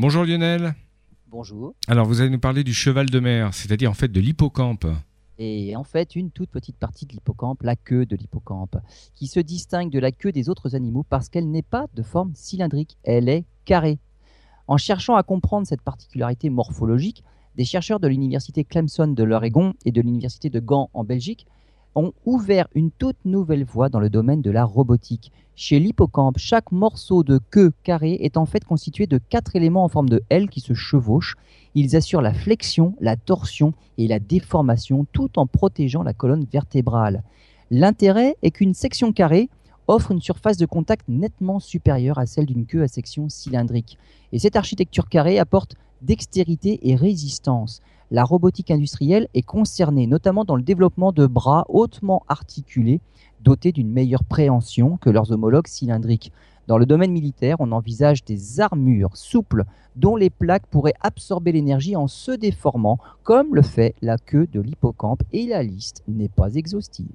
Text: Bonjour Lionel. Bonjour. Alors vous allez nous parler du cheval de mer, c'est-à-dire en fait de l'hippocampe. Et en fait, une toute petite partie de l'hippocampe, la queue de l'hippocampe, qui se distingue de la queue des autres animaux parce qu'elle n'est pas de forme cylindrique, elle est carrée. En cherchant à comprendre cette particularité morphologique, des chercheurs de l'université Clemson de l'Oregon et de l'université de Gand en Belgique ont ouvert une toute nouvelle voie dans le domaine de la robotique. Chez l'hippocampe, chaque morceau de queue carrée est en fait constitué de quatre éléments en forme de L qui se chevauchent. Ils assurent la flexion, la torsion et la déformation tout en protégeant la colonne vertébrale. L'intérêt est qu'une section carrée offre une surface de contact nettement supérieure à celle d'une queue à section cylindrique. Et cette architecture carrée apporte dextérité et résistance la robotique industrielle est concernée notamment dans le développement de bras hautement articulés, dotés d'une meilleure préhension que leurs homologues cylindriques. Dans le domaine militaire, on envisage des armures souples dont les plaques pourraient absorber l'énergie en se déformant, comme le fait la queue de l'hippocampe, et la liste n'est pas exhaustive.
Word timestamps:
Bonjour 0.00 0.24
Lionel. 0.24 0.76
Bonjour. 1.26 1.74
Alors 1.88 2.06
vous 2.06 2.20
allez 2.20 2.30
nous 2.30 2.38
parler 2.38 2.62
du 2.62 2.72
cheval 2.72 3.10
de 3.10 3.18
mer, 3.18 3.52
c'est-à-dire 3.52 3.90
en 3.90 3.94
fait 3.94 4.06
de 4.06 4.20
l'hippocampe. 4.20 4.86
Et 5.38 5.74
en 5.74 5.82
fait, 5.82 6.14
une 6.14 6.30
toute 6.30 6.50
petite 6.50 6.76
partie 6.76 7.04
de 7.04 7.14
l'hippocampe, 7.14 7.64
la 7.64 7.74
queue 7.74 8.06
de 8.06 8.14
l'hippocampe, 8.14 8.76
qui 9.16 9.26
se 9.26 9.40
distingue 9.40 9.90
de 9.90 9.98
la 9.98 10.12
queue 10.12 10.30
des 10.30 10.48
autres 10.48 10.76
animaux 10.76 11.02
parce 11.02 11.28
qu'elle 11.28 11.50
n'est 11.50 11.62
pas 11.62 11.86
de 11.94 12.04
forme 12.04 12.30
cylindrique, 12.36 12.96
elle 13.02 13.28
est 13.28 13.44
carrée. 13.64 13.98
En 14.68 14.76
cherchant 14.76 15.16
à 15.16 15.24
comprendre 15.24 15.66
cette 15.66 15.82
particularité 15.82 16.48
morphologique, 16.48 17.24
des 17.56 17.64
chercheurs 17.64 17.98
de 17.98 18.06
l'université 18.06 18.62
Clemson 18.62 19.08
de 19.08 19.24
l'Oregon 19.24 19.74
et 19.84 19.90
de 19.90 20.00
l'université 20.00 20.48
de 20.48 20.60
Gand 20.60 20.90
en 20.94 21.02
Belgique 21.02 21.48
ont 21.98 22.12
ouvert 22.24 22.68
une 22.74 22.90
toute 22.90 23.24
nouvelle 23.24 23.64
voie 23.64 23.88
dans 23.88 24.00
le 24.00 24.10
domaine 24.10 24.42
de 24.42 24.50
la 24.50 24.64
robotique. 24.64 25.32
Chez 25.56 25.80
l'hippocampe, 25.80 26.38
chaque 26.38 26.70
morceau 26.70 27.24
de 27.24 27.40
queue 27.50 27.72
carrée 27.82 28.18
est 28.20 28.36
en 28.36 28.46
fait 28.46 28.64
constitué 28.64 29.06
de 29.06 29.18
quatre 29.18 29.56
éléments 29.56 29.84
en 29.84 29.88
forme 29.88 30.08
de 30.08 30.22
L 30.30 30.48
qui 30.48 30.60
se 30.60 30.74
chevauchent. 30.74 31.34
Ils 31.74 31.96
assurent 31.96 32.22
la 32.22 32.32
flexion, 32.32 32.94
la 33.00 33.16
torsion 33.16 33.74
et 33.98 34.06
la 34.06 34.20
déformation 34.20 35.06
tout 35.12 35.38
en 35.38 35.46
protégeant 35.46 36.04
la 36.04 36.12
colonne 36.14 36.46
vertébrale. 36.50 37.24
L'intérêt 37.70 38.36
est 38.42 38.52
qu'une 38.52 38.74
section 38.74 39.12
carrée 39.12 39.50
offre 39.88 40.12
une 40.12 40.20
surface 40.20 40.58
de 40.58 40.66
contact 40.66 41.08
nettement 41.08 41.58
supérieure 41.58 42.18
à 42.18 42.26
celle 42.26 42.46
d'une 42.46 42.66
queue 42.66 42.82
à 42.82 42.88
section 42.88 43.28
cylindrique. 43.28 43.98
Et 44.32 44.38
cette 44.38 44.56
architecture 44.56 45.08
carrée 45.08 45.38
apporte 45.38 45.74
dextérité 46.02 46.88
et 46.88 46.96
résistance 46.96 47.80
la 48.10 48.24
robotique 48.24 48.70
industrielle 48.70 49.28
est 49.34 49.42
concernée 49.42 50.06
notamment 50.06 50.44
dans 50.44 50.56
le 50.56 50.62
développement 50.62 51.12
de 51.12 51.26
bras 51.26 51.66
hautement 51.68 52.22
articulés, 52.28 53.00
dotés 53.40 53.70
d'une 53.70 53.90
meilleure 53.90 54.24
préhension 54.24 54.96
que 54.96 55.10
leurs 55.10 55.30
homologues 55.30 55.66
cylindriques. 55.66 56.32
Dans 56.66 56.78
le 56.78 56.86
domaine 56.86 57.12
militaire, 57.12 57.56
on 57.60 57.72
envisage 57.72 58.24
des 58.24 58.60
armures 58.60 59.16
souples 59.16 59.64
dont 59.96 60.16
les 60.16 60.30
plaques 60.30 60.66
pourraient 60.66 60.94
absorber 61.00 61.52
l'énergie 61.52 61.96
en 61.96 62.08
se 62.08 62.30
déformant, 62.30 62.98
comme 63.22 63.54
le 63.54 63.62
fait 63.62 63.94
la 64.00 64.16
queue 64.16 64.46
de 64.46 64.60
l'hippocampe, 64.60 65.22
et 65.32 65.46
la 65.46 65.62
liste 65.62 66.02
n'est 66.08 66.28
pas 66.28 66.54
exhaustive. 66.54 67.06